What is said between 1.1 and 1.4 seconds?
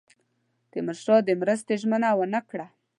د